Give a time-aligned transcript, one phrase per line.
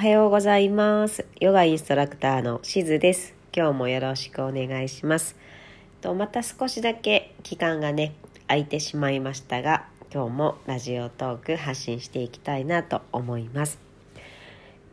[0.00, 1.26] はようございます。
[1.40, 3.34] ヨガインストラクターのしずです。
[3.54, 5.36] 今日もよろしくお願いします。
[6.00, 8.14] とまた少しだけ期間がね
[8.46, 13.78] 空いてしまいましたが今日もラジオトーク発信していきたいなと思います。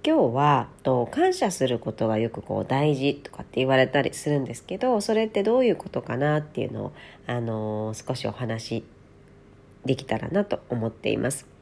[0.05, 6.91] 今日はと感謝することがよくこう大事とかって言われたりするんですけどそれってどういうことかなっていうのを、
[7.27, 8.83] あのー、少しお話
[9.85, 11.56] できたらなと思っています。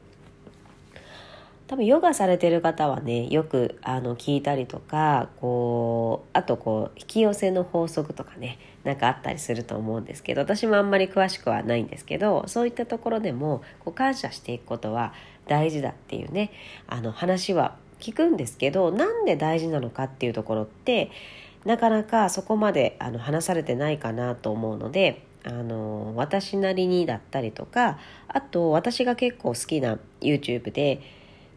[1.68, 15.12] 多分ヨガされてる方はねよくあの聞いたりとかこうあとこう引き寄せの法則とかねなんかあったりすると思うんですけど私もあんまり詳しくはないんですけどそういったところでもこう感謝していくことは
[15.48, 16.52] 大事だっていうね
[16.86, 21.10] あの話は聞くんですけどなんで大事なのかっていうところって
[21.64, 31.00] なかなかそこまであの話されてないかなと思うのであの私なりにだったりとかあと私が結構好きな YouTube で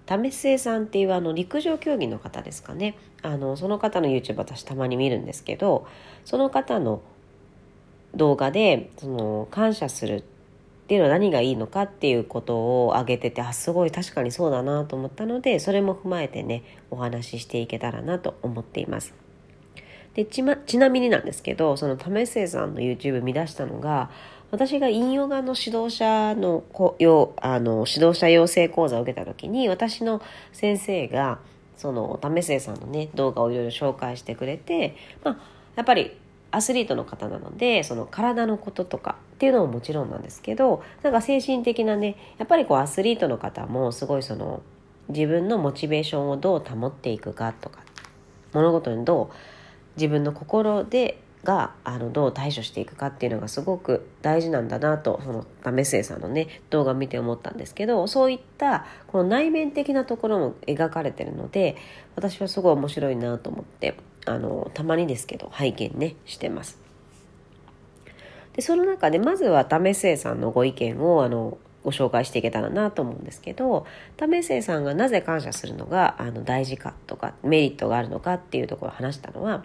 [0.09, 5.87] 為末さんっていうあの陸上競技の方ですかねあのその方の YouTube 私たまに見るんですけど
[6.25, 7.01] その方の
[8.15, 10.23] 動画でその感謝するっ
[10.87, 19.13] ていうのは何がいいのかっていうことを挙げててあすごい確かにそうだなと思ったのでそれも踏まえてねお話ししていけたらなと思っています。
[20.15, 24.09] でち,、ま、ちなみになんですけどその為末さんの YouTube 見出したのが
[24.51, 26.63] 私がインヨガの指導者の
[26.99, 30.21] よあの指導者養成講座を受けた時に私の
[30.53, 31.39] 先生が
[31.77, 35.37] その為末さんのね動画をいろいろ紹介してくれて、まあ、
[35.75, 36.17] やっぱり
[36.51, 44.61] アスリートの方なのでその体のこととかっていうのももちろんなんですけどなんか精神的なねやっぱりこうアスリートの方もすごいその
[45.09, 47.79] 自分のモチベーションをどう保っていくかとか
[48.53, 49.35] 物事にどう
[49.95, 61.77] 自分の心でがあのどう対処していくかっていうのがすごく大事なんだなとその為末さんのね動画見て思ったんですけどそういったこの内面的なところも描かれてるので
[62.15, 63.95] 私はすごい面白いなと思って
[64.25, 66.79] あのたまにですけど拝見ねしてます。
[68.53, 73.85] でその中でまずは為末さんのご意見をあのご紹介していけたらなと思うんですけど
[74.17, 79.63] 為末さんがなぜ感謝するのがあの大事かとかメリットがあるのかっていうところを話したのは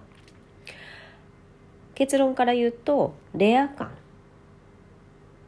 [1.94, 3.91] 結論から言うとレア感っ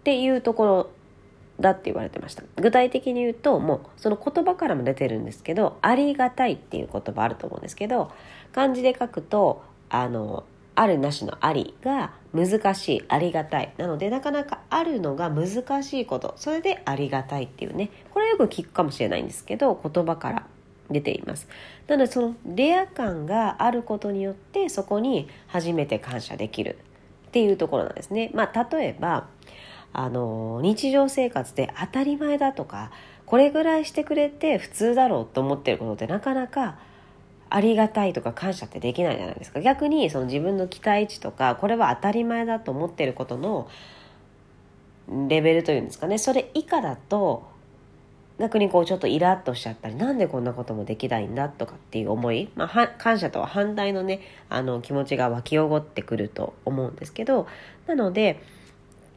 [0.04, 0.90] ていうところ
[1.60, 2.42] だって言われてました。
[2.56, 8.10] 具体的に言うともうその言葉からも出てるんですけど「ありがたい」っていう言葉あると思うんですけど
[8.52, 13.72] 漢字で書くとあのあるなしのありが難しいありがたい。
[13.78, 16.34] なのでなかなかあるのが難しいこと。
[16.36, 17.90] それでありがたいっていうね。
[18.12, 20.46] これよく聞くかもしれないんですけど言葉から。
[20.90, 21.48] 出ています。
[21.86, 26.78] なのでそのレア感があることによってそこに初めて感謝できる
[27.28, 28.30] っていうところなんですね。
[28.34, 29.26] まあ、例えば
[29.92, 32.90] あの日常生活で当たり前だとか
[33.24, 36.78] これぐらいしてくれて普通だろうと思ってることってなかなか
[37.48, 39.60] ありがたいとか感謝ってできないじゃないですか。
[39.60, 43.68] 逆にその自分の期待値とかこれは当たり前だと思ってることの
[45.28, 46.18] レベルというんですかね。
[46.18, 47.55] それ以下だと
[48.38, 57.46] 逆にこうちょっとイラッとしちゃったりなんでこんなこともできないんだとかっていう思い、まあ、感謝とは反対のねあの気持ちが湧き起こってくると思うんですけど
[57.86, 58.42] なので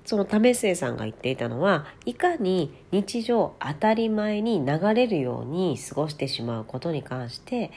[0.06, 7.72] その為末さんが言っていたのはいかに日常当たり前に流れるように過ごしてしまうことに関して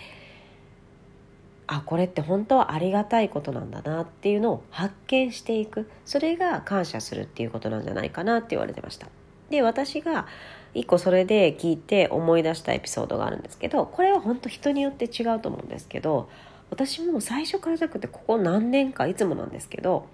[1.66, 9.08] あこれって本当はありがたいことなんだなっていうのを発見していくそれが感謝するっていうことなんじゃないかなって言われてました。
[9.52, 10.26] で私が
[10.74, 16.30] 一個それで聞いて思い出したエピソードがあるんですけどこれは本当人によって違うと思うんですけど
[16.70, 20.06] 私も最初からじゃなくてここ何年かいつもなんですけど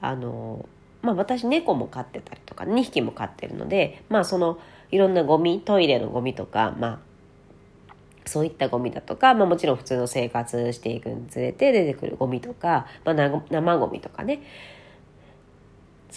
[0.00, 0.68] あの
[1.02, 4.60] まあ私猫も飼ってたりとか2匹も飼ってるのでまあその
[4.92, 6.98] いろんなゴミトイレのゴミとかまあ
[8.24, 14.42] そういったゴミだとか、まあ、もちろん普通の生活していくにつれて出てくるゴミとか、まあ、生ゴミとかね。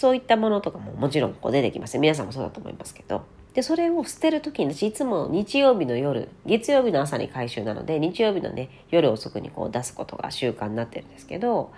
[0.00, 1.98] そういったものとかももちろんこう出てきます。
[1.98, 3.22] 皆さんもそうだと思いますけど。
[3.52, 11.72] でそれを捨てる時に私いつも日曜日の夜月曜日の朝に回収なので日曜日のね夜遅くにこう出すことが習慣になってるんですけど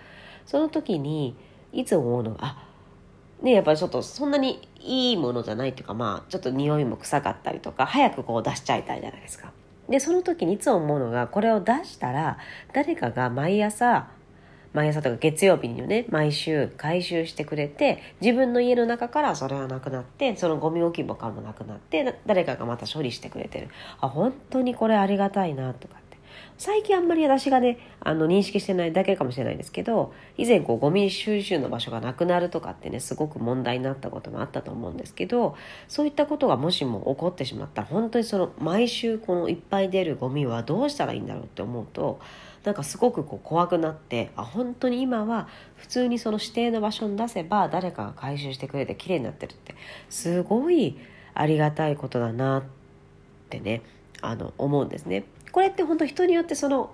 [0.44, 1.34] その時に
[1.72, 2.34] いつ思うの？
[2.34, 2.68] があ
[3.40, 9.50] ねやっぱりちょっとそんなにいいものじゃないっていうかまあちょっと匂いも臭かったりとか早くこう出しちゃいたいじゃないですか。
[9.88, 12.36] でその時にいつも思うのがこれを出したら
[12.74, 14.08] 誰かが毎朝
[14.72, 23.68] 毎朝とか月曜日にね毎週回収してくれて自分の家の中からそれはなくなってそのゴミ置き場からもなくなって誰かがまた処理してくれてる。
[24.00, 26.02] あ本当にこれありがたいなとか
[26.58, 35.56] 最近あんまり私がねあの認識してないだけかもしれないですけど以前こうゴミ収集の場所がなくなるとかってねすごく問題になったこともあったと思うんですけど
[35.88, 42.20] そういったことがもしも起こってしまったら本当にその毎週このいっぱい出るゴミはどうしたらいいんだろうって思うと
[42.64, 49.74] なんかすごくこう怖くなってあ本当に今は普通にその指定の場所に出せば誰かが回収してくれて綺麗になってるって
[50.08, 50.96] すごい
[51.34, 52.62] ありがたいことだなっ
[53.50, 53.82] てね
[54.20, 55.24] あの思うんですね。
[55.50, 56.92] これって本当人によってその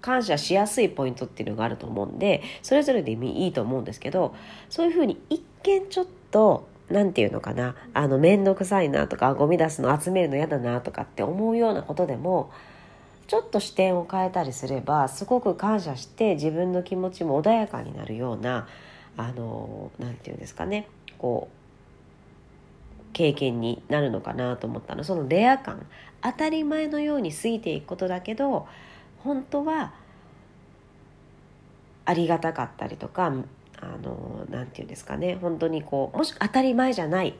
[0.00, 4.36] 感謝しやすいポイントっていうのがあると思うんでそれぞれでいいと思うんですけど
[4.68, 12.52] そういうふうに一見ちょっと何て言うのかなあの面倒くさいなとかゴミ出すの集めるの嫌だなとかって思うようなことでも
[13.26, 18.68] ちょっと視点を変えたりすればすごく感謝して自分の気持ちも穏やかになるような
[19.16, 20.88] あの何て言うんですかね。
[21.18, 21.56] こう
[23.12, 25.02] 経験になるのかなと思ったの。
[25.02, 25.86] そのレア感。
[26.22, 28.66] 当たり前のように過ぎていくことだけど
[29.22, 29.94] 本当は
[32.04, 33.30] ありがたかったりとかあ
[34.02, 35.38] の何て言うんですかね。
[35.40, 37.34] 本当にこうもし当たり前じゃない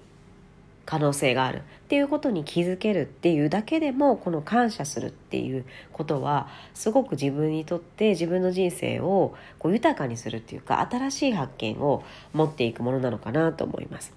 [0.86, 14.14] 可能性があるっていうことに気づけるっていうだけでもこの感謝するっていうことはすごく自分にとって自分の人生をこう豊かにするっていうか新しい発見を持っていくものなのかなと思います。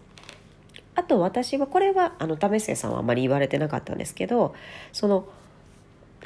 [0.96, 4.54] あと私はこれはあの為末さんはあまり言われてなかったんですけど
[4.92, 5.30] その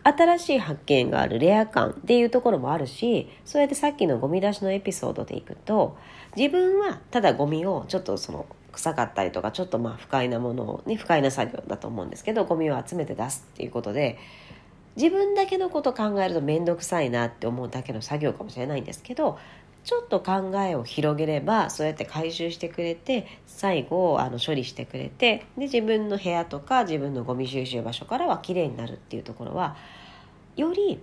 [0.03, 5.97] 新しい発見があるレア感っていうところもあるしそうやってさっきのゴミ出しのエピソードでいくと
[6.35, 14.17] 自分はただゴミをちょっとその臭かったりとかちょっとまあ不快なものをね不快な作業だと思うんですけどゴミを集めて出すっていうことで
[14.95, 19.39] 自分だけのこと考えると面倒くさいなって思うだけの作業かもしれないんですけど
[19.83, 29.75] ちょっと考えを広げればそうやって回収してくれて最後あの処理してくれてで自分の部屋とか自分のゴミ収集場所からはきれいになるっていうところは
[30.55, 30.99] より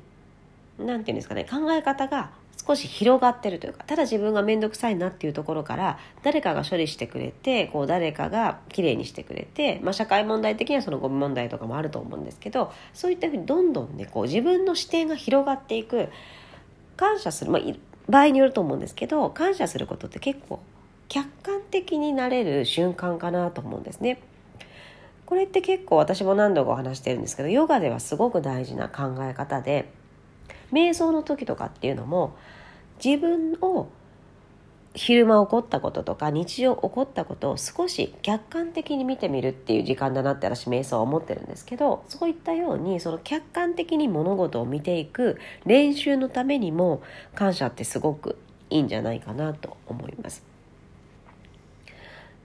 [0.78, 2.30] 何て言うんですかね考え方が
[2.70, 16.10] 少し広がってるというかただ自分が面倒くさいなっていうところから誰かが処理してくれてこう誰かがきれいにしてくれて、まあ、社会問題的にはそのゴミ問題とかもあると思うんですけどそういったふうにどんどんねこう自分の視点が広がっていく
[16.96, 17.62] 感謝する、まあ、
[18.08, 20.60] 場合によると思うんですけど感謝することって結構
[21.08, 24.22] 客観的になれる瞬間かなと思うんですね。
[25.26, 29.92] これって結構私も何度かお話してるんですけどヨガではすごく大事な考え方で
[30.72, 32.36] 瞑想の時とかっていうのも
[33.04, 33.88] 自分を
[34.94, 47.02] 昼間起こったこととか日常起こったことを少し客観的に見てみるっていう時間だなって私瞑想は思ってるんですけどそういったようにその客観的に物事を見ていく練習のためにも
[47.34, 48.36] 感謝ってすごく
[48.68, 50.49] いいんじゃないかなと思います。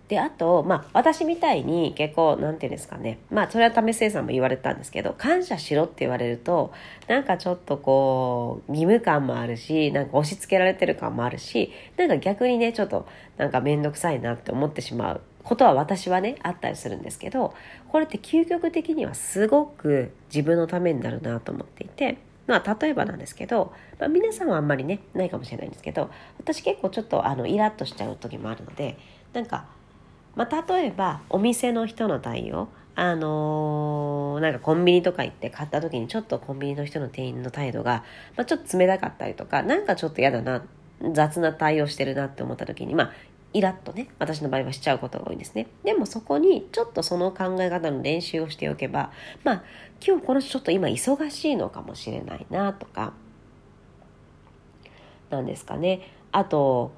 [0.08, 6.72] であと、まあ、私みたいに結構なんていうんですかねまあそれは為末さんも言われたんですけど感謝しろって言われると
[7.08, 13.08] なんかちょっとこう義務感もあるしなんか押し付けられてる感もあるしなんか逆にねちょっと
[13.38, 17.56] なんか面倒くさいなって思ってしまうことは私はねあったりするんですけど
[17.90, 22.18] これって究極的にはすごく自分のためになるなと思っていて。
[22.48, 29.00] まあ、例えばなんですけど、まあ、皆さんはあんまりねないかもしれないんですけど私結構ちょっとあのイラッとしちゃう時もあるので
[29.34, 29.66] なんか
[30.36, 32.68] まあ、例えばお店の人の対応。
[32.98, 38.06] あのー、なんかコンビニとか行って買った時にちょっとコンビニの人の店員の態度が、
[38.38, 40.64] まあ、ちょっと冷たかったりとかなんかちょっと嫌だな
[41.12, 43.14] 雑な対応してるなって思った時にまあ
[43.52, 45.68] イラッとね私の場合はしちゃうことが多いんですね。
[45.84, 49.12] でもそこにちょっとその考え方の練習をしておけば
[49.44, 49.64] まあ
[50.06, 53.14] 今日この人ちょっと今忙しいのかもしれないなとか
[55.30, 56.02] なんですかね。
[56.32, 56.92] あと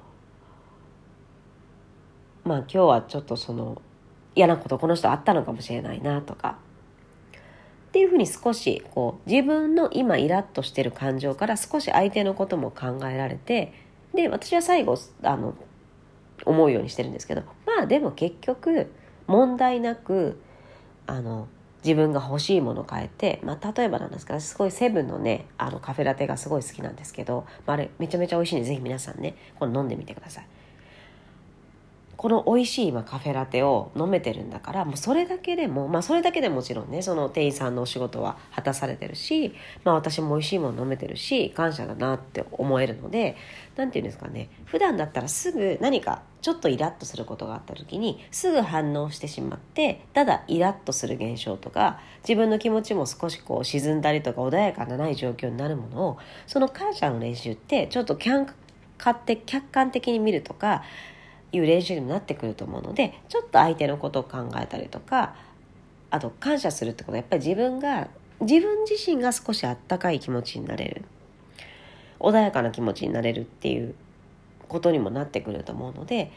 [2.48, 3.82] まあ今日はちょっとその
[4.34, 6.58] 嫌なことこの人あったのかもしれないなとか
[7.88, 13.72] っていうふうに少しこう自分の今イラッとしてる感情から少し相手のことも考えられて
[14.14, 15.54] で私は最後あの
[16.46, 18.90] 思うようにしてるんですけどまあでも結局
[19.26, 20.40] 問題なく
[21.06, 21.48] あの
[21.84, 30.46] 自分が欲しいものを変えて、まあ、例えばなんですけどすごいセブンのねあのカフェラテがすごい好きなんですけど、まあ、あれめちゃめちゃ美味しいんでぜひ皆さんねこれ飲んでみてください。
[32.18, 43.36] この美味しい今カフェラテを飲めてるんだからもうそれだけでもまあそれだけでもちろんねその店員さんのお仕事は果たされてるし、まあ、私も美味しいもの飲めてるし感謝だなって思えるので
[43.76, 58.56] 何て言うんですかね普段だったらすぐ何かちょっとイラッとすることがあった時にすぐ反応してしまってただイラッとする現象とか自分の気持ちも少しこう沈んだりとか穏やかなない状況になるものをその感謝の練習ってちょっと客
[58.98, 60.82] 観的に見るとか
[61.52, 65.34] いう練習にもなってくると思うのでちょっと相手のことを考えたりとか
[66.10, 68.08] あと感謝するってことはやっぱり自分が
[68.40, 71.04] 自分自身が少しあったかい気持ちになれる。
[72.20, 73.94] 穏やかな気持ちになれるっていう
[74.68, 76.32] ことにもなってくると思うので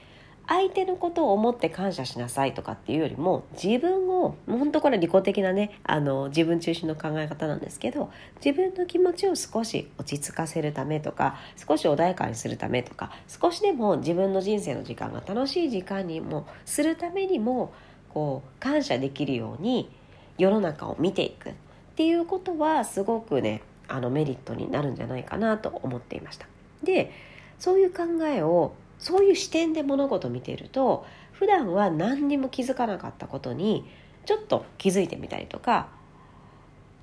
[0.48, 8.12] 相手のことを思って感謝しなさいとかっていうよりも自分を本当これ利己的なねあの自分中心の考え方なんですけど
[8.44, 17.74] 自分の気持ちを少し落ち着かせるためとか少し穏やかにするためとか少しでも自分の人生の時間が楽しい時間にもするためにも
[18.10, 19.90] こう感謝できるように
[20.38, 21.54] 世の中を見ていくっ
[21.96, 26.48] ていうことはすごくねあのメリットになるんじゃないかなと思っていました。
[26.84, 27.12] で
[27.60, 33.84] そういう考えをそういう視点で物事を見ていると普段は何にも気づかなかったことに
[34.26, 35.90] ちょっと気づいてみたりとか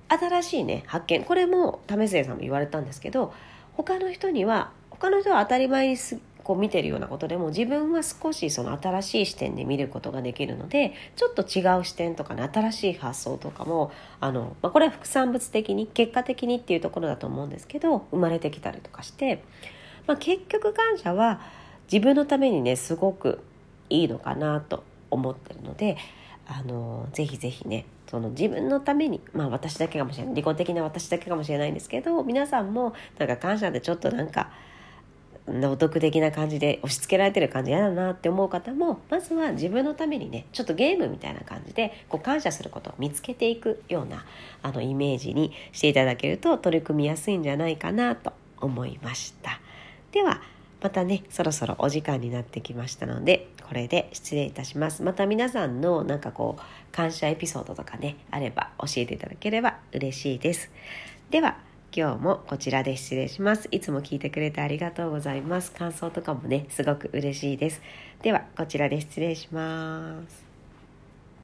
[0.09, 3.35] 新しいね発見これも為末さんも言われたんですけど
[3.75, 5.97] 他の人には他の人は当たり前に
[6.45, 19.45] こう見てるようなことでも自分は少しその新しい視点で見ることができるのでちょっと違う視点とかね新しい発想とかもあの、まあ、これは副産物的に結果的にっていうところだと思うんですけど生まれてきたりとかして、
[20.07, 21.41] まあ、結局感謝は
[21.91, 23.41] 自分のためにねすごく
[23.91, 25.97] いいのかなと思ってるので
[26.47, 34.51] あのぜひぜひねその自分のためにまあ私だけかもしれない利己的な私だけかもしれないんですけど皆さんもなんか感謝でちょっとなんか
[35.47, 44.27] お得的な感じで押し付けられてる感じ嫌だなって思う方もまずは自分のためにねちょっとゲームみたいな感じでこう感謝することを見つけていくような
[44.63, 49.61] あのイメージにしていただけると取り組みやすいんじゃないかなと思いました。
[50.13, 50.43] では
[50.81, 55.03] またねそろそろお時間になってきましたのでこれで失礼いたします。
[55.03, 60.71] また皆さんのなんかこう感謝エピソードとかねあれば教えていただければ嬉しいです。
[61.31, 61.59] では
[61.95, 63.69] 今日もこちらで失礼します。
[63.71, 65.73] いつも聞いてくれてありがとうございます。
[65.73, 67.81] 感想とかもねすごく嬉しいです。
[68.23, 70.48] ではこちらで失礼します。